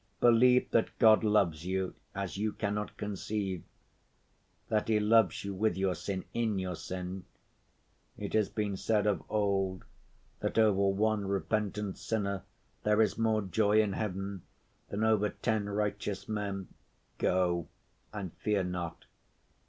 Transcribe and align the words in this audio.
Believe 0.19 0.71
that 0.71 0.97
God 0.97 1.23
loves 1.23 1.63
you 1.63 1.93
as 2.15 2.35
you 2.35 2.53
cannot 2.53 2.97
conceive; 2.97 3.61
that 4.67 4.87
He 4.87 4.99
loves 4.99 5.43
you 5.45 5.53
with 5.53 5.77
your 5.77 5.93
sin, 5.93 6.25
in 6.33 6.57
your 6.57 6.75
sin. 6.75 7.23
It 8.17 8.33
has 8.33 8.49
been 8.49 8.77
said 8.77 9.05
of 9.05 9.21
old 9.29 9.85
that 10.39 10.57
over 10.57 10.87
one 10.99 11.27
repentant 11.27 11.99
sinner 11.99 12.41
there 12.81 12.99
is 12.99 13.15
more 13.19 13.43
joy 13.43 13.79
in 13.79 13.93
heaven 13.93 14.41
than 14.89 15.03
over 15.03 15.29
ten 15.29 15.69
righteous 15.69 16.27
men. 16.27 16.69
Go, 17.19 17.67
and 18.11 18.33
fear 18.37 18.63
not. 18.63 19.05